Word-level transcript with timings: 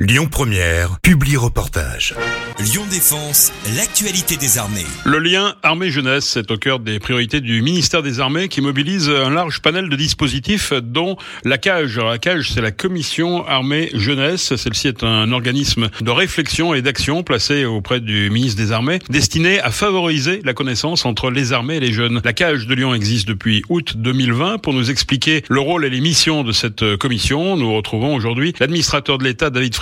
Lyon 0.00 0.26
Première, 0.26 0.98
publie 1.02 1.36
reportage. 1.36 2.16
Lyon 2.58 2.82
Défense, 2.90 3.52
l'actualité 3.76 4.36
des 4.36 4.58
armées. 4.58 4.86
Le 5.04 5.20
lien 5.20 5.54
armée-jeunesse 5.62 6.36
est 6.36 6.50
au 6.50 6.56
cœur 6.56 6.80
des 6.80 6.98
priorités 6.98 7.40
du 7.40 7.62
ministère 7.62 8.02
des 8.02 8.18
Armées 8.18 8.48
qui 8.48 8.60
mobilise 8.60 9.08
un 9.08 9.30
large 9.30 9.62
panel 9.62 9.88
de 9.88 9.94
dispositifs 9.94 10.72
dont 10.72 11.16
la 11.44 11.58
CAGE. 11.58 11.98
Alors, 11.98 12.10
la 12.10 12.18
CAGE, 12.18 12.50
c'est 12.50 12.60
la 12.60 12.72
Commission 12.72 13.46
Armée-Jeunesse. 13.46 14.56
Celle-ci 14.56 14.88
est 14.88 15.04
un 15.04 15.30
organisme 15.30 15.88
de 16.00 16.10
réflexion 16.10 16.74
et 16.74 16.82
d'action 16.82 17.22
placé 17.22 17.64
auprès 17.64 18.00
du 18.00 18.30
ministre 18.30 18.60
des 18.60 18.72
Armées 18.72 18.98
destiné 19.10 19.60
à 19.60 19.70
favoriser 19.70 20.40
la 20.44 20.54
connaissance 20.54 21.04
entre 21.06 21.30
les 21.30 21.52
armées 21.52 21.76
et 21.76 21.80
les 21.80 21.92
jeunes. 21.92 22.20
La 22.24 22.32
CAGE 22.32 22.66
de 22.66 22.74
Lyon 22.74 22.94
existe 22.94 23.28
depuis 23.28 23.62
août 23.68 23.94
2020 23.96 24.58
pour 24.58 24.74
nous 24.74 24.90
expliquer 24.90 25.44
le 25.48 25.60
rôle 25.60 25.84
et 25.84 25.90
les 25.90 26.00
missions 26.00 26.42
de 26.42 26.50
cette 26.50 26.96
commission. 26.96 27.56
Nous 27.56 27.72
retrouvons 27.72 28.12
aujourd'hui 28.12 28.54
l'administrateur 28.58 29.18
de 29.18 29.24
l'État, 29.24 29.50
David 29.50 29.74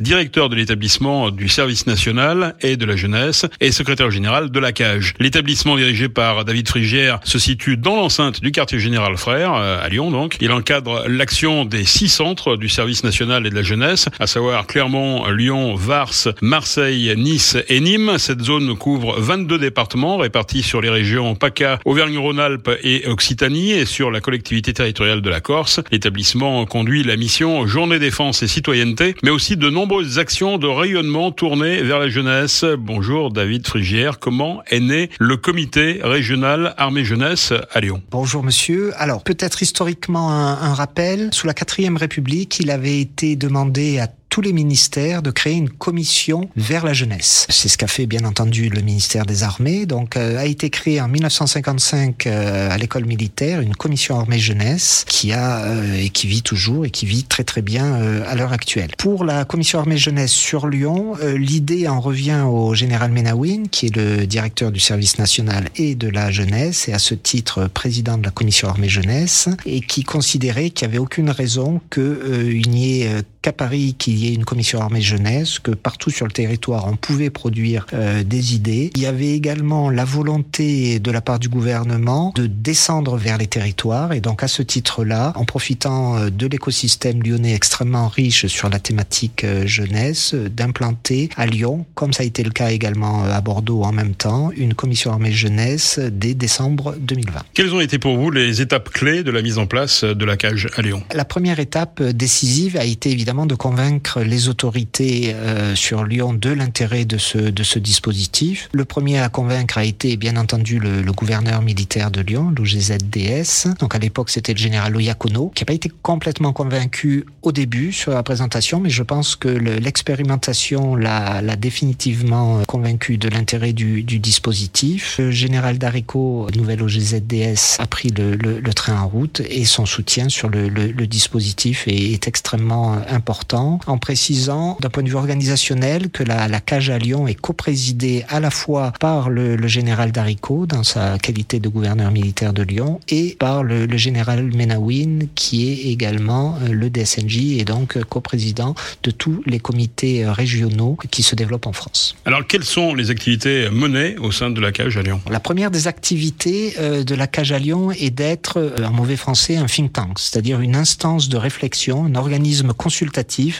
directeur 0.00 0.48
de 0.48 0.56
l'établissement 0.56 1.30
du 1.30 1.48
service 1.48 1.86
national 1.86 2.54
et 2.60 2.76
de 2.76 2.84
la 2.84 2.96
jeunesse 2.96 3.46
et 3.60 3.72
secrétaire 3.72 4.10
général 4.10 4.50
de 4.50 4.60
la 4.60 4.72
CAGE. 4.72 5.14
L'établissement 5.18 5.76
dirigé 5.76 6.08
par 6.08 6.44
David 6.44 6.68
Frigière 6.68 7.20
se 7.24 7.38
situe 7.38 7.76
dans 7.76 7.96
l'enceinte 7.96 8.40
du 8.40 8.52
quartier 8.52 8.78
général 8.78 9.16
Frère, 9.16 9.54
euh, 9.54 9.82
à 9.82 9.88
Lyon 9.88 10.10
donc. 10.10 10.36
Il 10.40 10.52
encadre 10.52 11.04
l'action 11.08 11.64
des 11.64 11.84
six 11.84 12.08
centres 12.08 12.56
du 12.56 12.68
service 12.68 13.04
national 13.04 13.46
et 13.46 13.50
de 13.50 13.54
la 13.54 13.62
jeunesse, 13.62 14.06
à 14.18 14.26
savoir 14.26 14.66
Clermont, 14.66 15.28
Lyon, 15.30 15.74
Vars, 15.74 16.28
Marseille, 16.42 17.12
Nice 17.16 17.56
et 17.68 17.80
Nîmes. 17.80 18.18
Cette 18.18 18.42
zone 18.42 18.76
couvre 18.76 19.18
22 19.18 19.58
départements 19.58 20.18
répartis 20.18 20.62
sur 20.62 20.80
les 20.80 20.90
régions 20.90 21.34
PACA, 21.34 21.78
Auvergne-Rhône-Alpes 21.84 22.70
et 22.82 23.06
Occitanie 23.06 23.72
et 23.72 23.86
sur 23.86 24.10
la 24.10 24.20
collectivité 24.20 24.72
territoriale 24.72 25.22
de 25.22 25.30
la 25.30 25.40
Corse. 25.40 25.80
L'établissement 25.90 26.64
conduit 26.66 27.02
la 27.02 27.16
mission 27.16 27.66
Journée 27.66 27.98
défense 27.98 28.42
et 28.42 28.48
citoyenneté, 28.48 29.14
aussi 29.30 29.56
de 29.56 29.70
nombreuses 29.70 30.18
actions 30.18 30.58
de 30.58 30.66
rayonnement 30.66 31.30
tournées 31.30 31.82
vers 31.82 31.98
la 31.98 32.08
jeunesse. 32.08 32.64
Bonjour 32.78 33.30
David 33.30 33.66
Frigière, 33.66 34.18
comment 34.18 34.62
est 34.68 34.80
né 34.80 35.10
le 35.18 35.36
comité 35.36 36.00
régional 36.02 36.74
armée 36.76 37.04
jeunesse 37.04 37.52
à 37.72 37.80
Lyon 37.80 38.02
Bonjour 38.10 38.42
monsieur. 38.42 38.92
Alors 38.96 39.22
peut-être 39.22 39.62
historiquement 39.62 40.30
un, 40.30 40.54
un 40.54 40.74
rappel, 40.74 41.30
sous 41.32 41.46
la 41.46 41.54
quatrième 41.54 41.96
République, 41.96 42.60
il 42.60 42.70
avait 42.70 43.00
été 43.00 43.36
demandé 43.36 43.98
à 43.98 44.08
tous 44.30 44.40
les 44.40 44.52
ministères 44.52 45.22
de 45.22 45.32
créer 45.32 45.54
une 45.54 45.68
commission 45.68 46.48
vers 46.56 46.84
la 46.84 46.92
jeunesse. 46.92 47.46
C'est 47.50 47.68
ce 47.68 47.76
qu'a 47.76 47.88
fait 47.88 48.06
bien 48.06 48.24
entendu 48.24 48.68
le 48.68 48.80
ministère 48.80 49.26
des 49.26 49.42
Armées. 49.42 49.86
Donc 49.86 50.16
euh, 50.16 50.38
a 50.38 50.46
été 50.46 50.70
créé 50.70 51.00
en 51.00 51.08
1955 51.08 52.26
euh, 52.26 52.70
à 52.70 52.78
l'école 52.78 53.04
militaire 53.04 53.60
une 53.60 53.74
commission 53.74 54.18
armée 54.18 54.38
jeunesse 54.38 55.04
qui 55.08 55.32
a 55.32 55.64
euh, 55.64 56.00
et 56.00 56.10
qui 56.10 56.28
vit 56.28 56.42
toujours 56.42 56.86
et 56.86 56.90
qui 56.90 57.06
vit 57.06 57.24
très 57.24 57.42
très 57.42 57.60
bien 57.60 57.94
à 58.24 58.36
l'heure 58.36 58.52
actuelle. 58.52 58.90
Pour 58.96 59.24
la 59.24 59.44
commission 59.44 59.80
armée 59.80 59.98
jeunesse 59.98 60.30
sur 60.30 60.68
Lyon, 60.68 61.16
l'idée 61.34 61.88
en 61.88 62.00
revient 62.00 62.44
au 62.46 62.74
général 62.74 63.10
Menawin 63.10 63.64
qui 63.68 63.86
est 63.86 63.96
le 63.96 64.26
directeur 64.26 64.70
du 64.70 64.78
service 64.78 65.18
national 65.18 65.68
et 65.74 65.96
de 65.96 66.08
la 66.08 66.30
jeunesse 66.30 66.88
et 66.88 66.92
à 66.92 67.00
ce 67.00 67.14
titre 67.14 67.66
président 67.66 68.16
de 68.16 68.22
la 68.22 68.30
commission 68.30 68.68
armée 68.68 68.88
jeunesse 68.88 69.48
et 69.66 69.80
qui 69.80 70.04
considérait 70.04 70.70
qu'il 70.70 70.86
n'y 70.86 70.94
avait 70.94 71.02
aucune 71.02 71.30
raison 71.30 71.80
qu'il 71.90 72.70
n'y 72.70 73.02
ait 73.02 73.22
qu'à 73.42 73.52
Paris 73.52 73.94
qu'il 73.98 74.18
y 74.18 74.28
ait 74.28 74.34
une 74.34 74.44
commission 74.44 74.80
armée 74.80 75.00
jeunesse, 75.00 75.58
que 75.58 75.70
partout 75.70 76.10
sur 76.10 76.26
le 76.26 76.32
territoire 76.32 76.86
on 76.86 76.96
pouvait 76.96 77.30
produire 77.30 77.86
euh, 77.94 78.22
des 78.22 78.54
idées. 78.54 78.90
Il 78.94 79.02
y 79.02 79.06
avait 79.06 79.30
également 79.30 79.88
la 79.90 80.04
volonté 80.04 80.98
de 80.98 81.10
la 81.10 81.20
part 81.20 81.38
du 81.38 81.48
gouvernement 81.48 82.32
de 82.36 82.46
descendre 82.46 83.16
vers 83.16 83.38
les 83.38 83.46
territoires 83.46 84.12
et 84.12 84.20
donc 84.20 84.42
à 84.42 84.48
ce 84.48 84.62
titre-là, 84.62 85.32
en 85.36 85.44
profitant 85.44 86.16
euh, 86.16 86.30
de 86.30 86.46
l'écosystème 86.46 87.22
lyonnais 87.22 87.54
extrêmement 87.54 88.08
riche 88.08 88.46
sur 88.46 88.68
la 88.68 88.78
thématique 88.78 89.44
euh, 89.44 89.66
jeunesse, 89.66 90.34
d'implanter 90.34 91.30
à 91.36 91.46
Lyon, 91.46 91.86
comme 91.94 92.12
ça 92.12 92.22
a 92.22 92.26
été 92.26 92.42
le 92.42 92.50
cas 92.50 92.70
également 92.70 93.24
à 93.24 93.40
Bordeaux 93.40 93.82
en 93.82 93.92
même 93.92 94.14
temps, 94.14 94.50
une 94.54 94.74
commission 94.74 95.12
armée 95.12 95.32
jeunesse 95.32 95.98
dès 95.98 96.34
décembre 96.34 96.94
2020. 97.00 97.40
Quelles 97.54 97.74
ont 97.74 97.80
été 97.80 97.98
pour 97.98 98.18
vous 98.18 98.30
les 98.30 98.60
étapes 98.60 98.90
clés 98.90 99.22
de 99.22 99.30
la 99.30 99.40
mise 99.40 99.58
en 99.58 99.66
place 99.66 100.04
de 100.04 100.24
la 100.24 100.36
cage 100.36 100.68
à 100.76 100.82
Lyon? 100.82 101.02
La 101.14 101.24
première 101.24 101.58
étape 101.58 102.02
décisive 102.02 102.76
a 102.76 102.84
été 102.84 103.10
évidemment 103.10 103.29
de 103.30 103.54
convaincre 103.54 104.22
les 104.22 104.48
autorités 104.48 105.32
euh, 105.34 105.76
sur 105.76 106.04
Lyon 106.04 106.34
de 106.34 106.50
l'intérêt 106.50 107.04
de 107.04 107.16
ce, 107.16 107.38
de 107.38 107.62
ce 107.62 107.78
dispositif. 107.78 108.68
Le 108.72 108.84
premier 108.84 109.20
à 109.20 109.28
convaincre 109.28 109.78
a 109.78 109.84
été 109.84 110.16
bien 110.16 110.36
entendu 110.36 110.80
le, 110.80 111.00
le 111.00 111.12
gouverneur 111.12 111.62
militaire 111.62 112.10
de 112.10 112.22
Lyon, 112.22 112.52
l'OGZDS. 112.56 113.78
Donc 113.78 113.94
à 113.94 113.98
l'époque 113.98 114.30
c'était 114.30 114.52
le 114.52 114.58
général 114.58 114.96
Oyakono, 114.96 115.52
qui 115.54 115.62
n'a 115.62 115.66
pas 115.66 115.74
été 115.74 115.92
complètement 116.02 116.52
convaincu 116.52 117.24
au 117.42 117.52
début 117.52 117.92
sur 117.92 118.10
la 118.12 118.24
présentation, 118.24 118.80
mais 118.80 118.90
je 118.90 119.04
pense 119.04 119.36
que 119.36 119.48
l'expérimentation 119.48 120.96
l'a 120.96 121.40
définitivement 121.56 122.62
convaincu 122.66 123.16
de 123.16 123.28
l'intérêt 123.28 123.72
du, 123.72 124.02
du, 124.02 124.18
dispositif. 124.18 125.18
Le 125.18 125.30
général 125.30 125.78
Darico, 125.78 126.48
nouvel 126.56 126.82
OGZDS, 126.82 127.76
a 127.78 127.86
pris 127.86 128.08
le, 128.08 128.34
le, 128.34 128.58
le, 128.58 128.74
train 128.74 129.00
en 129.00 129.06
route 129.06 129.40
et 129.48 129.64
son 129.64 129.86
soutien 129.86 130.28
sur 130.28 130.48
le, 130.48 130.68
dispositif 131.06 131.86
est, 131.86 132.12
est 132.12 132.26
extrêmement 132.28 132.94
important 133.08 133.19
important 133.20 133.80
en 133.86 133.98
précisant 133.98 134.78
d'un 134.80 134.88
point 134.88 135.02
de 135.02 135.10
vue 135.10 135.14
organisationnel 135.14 136.08
que 136.08 136.24
la, 136.24 136.48
la 136.48 136.60
cage 136.60 136.88
à 136.88 136.96
Lyon 136.96 137.28
est 137.28 137.34
coprésidée 137.34 138.24
à 138.30 138.40
la 138.40 138.50
fois 138.50 138.92
par 138.98 139.28
le, 139.28 139.56
le 139.56 139.68
général 139.68 140.10
Darico 140.10 140.64
dans 140.64 140.84
sa 140.84 141.18
qualité 141.18 141.60
de 141.60 141.68
gouverneur 141.68 142.10
militaire 142.10 142.54
de 142.54 142.62
Lyon 142.62 142.98
et 143.08 143.36
par 143.38 143.62
le, 143.62 143.84
le 143.84 143.96
général 143.98 144.50
Menawin 144.56 145.28
qui 145.34 145.70
est 145.70 145.90
également 145.92 146.56
euh, 146.62 146.72
le 146.72 146.88
DSNJ 146.88 147.58
et 147.58 147.64
donc 147.64 148.02
coprésident 148.04 148.74
de 149.02 149.10
tous 149.10 149.42
les 149.44 149.60
comités 149.60 150.24
euh, 150.24 150.32
régionaux 150.32 150.96
qui 151.10 151.22
se 151.22 151.34
développent 151.34 151.66
en 151.66 151.74
France. 151.74 152.16
Alors 152.24 152.46
quelles 152.46 152.64
sont 152.64 152.94
les 152.94 153.10
activités 153.10 153.68
menées 153.70 154.16
au 154.16 154.32
sein 154.32 154.48
de 154.48 154.60
la 154.62 154.72
cage 154.72 154.96
à 154.96 155.02
Lyon? 155.02 155.20
La 155.28 155.40
première 155.40 155.70
des 155.70 155.88
activités 155.88 156.74
euh, 156.80 157.04
de 157.04 157.14
la 157.14 157.26
cage 157.26 157.52
à 157.52 157.58
Lyon 157.58 157.90
est 157.92 158.10
d'être 158.10 158.72
en 158.82 158.92
mauvais 158.92 159.16
français 159.16 159.56
un 159.56 159.66
think 159.66 159.92
tank, 159.92 160.18
c'est-à-dire 160.18 160.60
une 160.60 160.74
instance 160.74 161.28
de 161.28 161.36
réflexion, 161.36 162.06
un 162.06 162.14
organisme 162.14 162.72
consultatif 162.72 163.09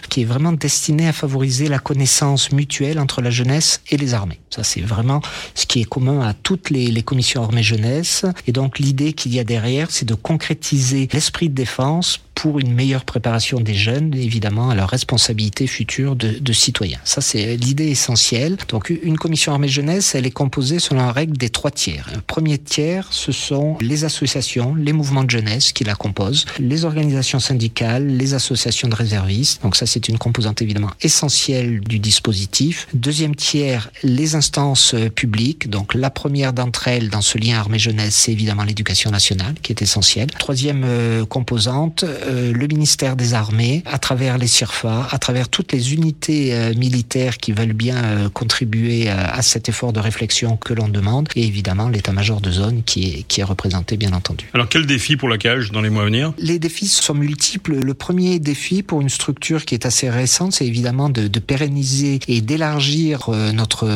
qui 0.09 0.23
est 0.23 0.25
vraiment 0.25 0.53
destiné 0.53 1.09
à 1.09 1.13
favoriser 1.13 1.69
la 1.69 1.79
connaissance 1.79 2.53
mutuelle 2.53 2.99
entre 2.99 3.23
la 3.23 3.31
jeunesse 3.31 3.81
et 3.91 3.97
les 3.97 4.15
armées. 4.15 4.41
Ça, 4.51 4.65
c'est 4.65 4.81
vraiment 4.81 5.21
ce 5.55 5.67
qui 5.67 5.81
est 5.81 5.85
commun 5.85 6.21
à 6.21 6.35
toutes 6.35 6.71
les, 6.71 6.87
les 6.89 7.03
commissions 7.03 7.43
armées 7.43 7.63
jeunesse. 7.63 8.25
Et 8.47 8.53
donc, 8.53 8.79
l'idée 8.79 9.13
qu'il 9.13 9.35
y 9.35 9.41
a 9.41 9.45
derrière, 9.45 9.91
c'est 9.91 10.07
de 10.07 10.15
concrétiser 10.15 11.09
l'esprit 11.13 11.49
de 11.49 11.55
défense 11.55 12.21
pour 12.41 12.59
une 12.59 12.73
meilleure 12.73 13.05
préparation 13.05 13.61
des 13.61 13.75
jeunes, 13.75 14.15
évidemment, 14.15 14.71
à 14.71 14.75
leur 14.75 14.89
responsabilité 14.89 15.67
future 15.67 16.17
de, 16.17 16.39
de 16.41 16.53
citoyens. 16.55 16.99
Ça, 17.05 17.21
c'est 17.21 17.55
l'idée 17.57 17.89
essentielle. 17.89 18.57
Donc, 18.69 18.89
une 18.89 19.19
commission 19.19 19.53
armée 19.53 19.69
jeunesse, 19.69 20.15
elle 20.15 20.25
est 20.25 20.31
composée 20.31 20.79
selon 20.79 21.03
la 21.03 21.13
règle 21.13 21.37
des 21.37 21.51
trois 21.51 21.71
tiers. 21.71 22.09
Premier 22.27 22.57
tiers, 22.57 23.09
ce 23.11 23.31
sont 23.31 23.77
les 23.83 24.05
associations, 24.05 24.75
les 24.75 24.95
mouvements 24.95 25.23
de 25.23 25.29
jeunesse 25.29 25.73
qui 25.73 25.85
la 25.85 25.95
composent, 25.95 26.47
les 26.59 26.87
organisations 26.87 27.41
syndicales, 27.41 28.07
les 28.07 28.33
associations 28.33 28.89
de 28.89 28.95
réservistes. 28.95 29.63
Donc, 29.63 29.77
ça, 29.77 29.85
c'est 29.85 30.09
une 30.09 30.17
composante 30.17 30.63
évidemment 30.63 30.93
essentielle 31.03 31.81
du 31.81 31.99
dispositif. 31.99 32.89
Deuxième 32.95 33.37
tiers, 33.37 33.91
les 34.03 34.35
instances 34.35 34.95
publiques. 35.15 35.69
Donc, 35.69 35.93
la 35.93 36.09
première 36.09 36.55
d'entre 36.55 36.89
elles 36.89 37.11
dans 37.11 37.21
ce 37.21 37.37
lien 37.37 37.59
armée 37.59 37.79
jeunesse, 37.79 38.15
c'est 38.15 38.33
évidemment 38.33 38.65
l'éducation 38.65 39.11
nationale 39.11 39.57
qui 39.61 39.73
est 39.73 39.83
essentielle. 39.83 40.31
Troisième 40.39 40.85
euh, 40.87 41.27
composante, 41.27 42.07
euh, 42.31 42.53
le 42.53 42.67
ministère 42.67 43.17
des 43.17 43.35
Armées, 43.35 43.83
à 43.87 43.99
travers 43.99 44.39
les 44.39 44.47
CIRFA, 44.47 45.09
à 45.11 45.19
travers 45.19 45.49
toutes 45.49 45.73
les 45.73 45.95
unités 45.95 46.55
euh, 46.55 46.75
militaires 46.75 47.39
qui 47.39 47.53
veulent 47.53 47.73
bien 47.73 47.97
euh, 47.97 48.29
contribuer 48.29 49.09
à, 49.09 49.35
à, 49.35 49.43
cet 49.43 49.69
effort 49.69 49.93
de 49.93 50.01
réflexion 50.01 50.57
que 50.57 50.73
l'on 50.73 50.89
demande, 50.89 51.29
et 51.35 51.45
évidemment 51.45 51.89
l'état-major 51.89 52.41
de 52.41 52.51
zone 52.51 52.83
qui 52.85 53.05
est, 53.05 53.23
qui 53.25 53.41
est 53.41 53.45
représenté 53.45 53.97
bien 53.97 54.13
entendu. 54.13 54.49
Alors 54.55 54.69
quel 54.69 54.87
défi 54.87 55.17
pour 55.17 55.29
la 55.29 55.39
cage 55.39 55.73
dans 55.73 55.81
les 55.81 55.91
mois 55.91 56.03
à 56.03 56.07
venir? 56.07 56.33
Les 56.39 56.59
défis 56.59 56.87
sont 56.87 57.15
multiples. 57.15 57.75
Le 57.75 57.95
premier 57.95 58.39
défi 58.39 58.83
pour 58.83 59.01
une 59.01 59.09
structure 59.09 59.65
qui 59.65 59.75
est 59.75 59.87
assez 59.87 60.09
récente, 60.09 60.53
c'est 60.53 60.67
évidemment 60.67 61.09
de, 61.09 61.27
de, 61.27 61.41
pérenniser 61.41 62.21
et 62.29 62.41
d'élargir 62.41 63.31
notre 63.53 63.89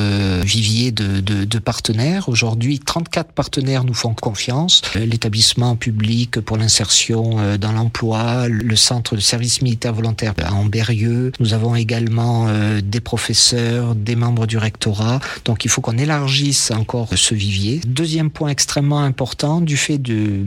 vivier 0.42 0.90
de, 0.90 1.20
de, 1.20 1.44
de 1.44 1.58
partenaires. 1.58 2.28
Aujourd'hui, 2.28 2.80
34 2.80 3.32
partenaires 3.32 3.84
nous 3.84 3.94
font 3.94 4.14
confiance. 4.14 4.82
L'établissement 4.94 5.76
public 5.76 6.40
pour 6.40 6.56
l'insertion 6.56 7.56
dans 7.58 7.72
l'emploi 7.72 8.23
le 8.48 8.76
centre 8.76 9.16
de 9.16 9.20
service 9.20 9.62
militaire 9.62 9.92
volontaire 9.92 10.34
à 10.42 10.54
Amberieux. 10.54 11.32
Nous 11.40 11.54
avons 11.54 11.74
également 11.74 12.46
euh, 12.48 12.80
des 12.82 13.00
professeurs, 13.00 13.94
des 13.94 14.16
membres 14.16 14.46
du 14.46 14.58
rectorat. 14.58 15.20
Donc 15.44 15.64
il 15.64 15.70
faut 15.70 15.80
qu'on 15.80 15.98
élargisse 15.98 16.70
encore 16.70 17.08
ce 17.14 17.34
vivier. 17.34 17.80
Deuxième 17.86 18.30
point 18.30 18.50
extrêmement 18.50 19.00
important, 19.00 19.60
du 19.60 19.76
fait 19.76 19.98
de 19.98 20.14
hum, 20.14 20.44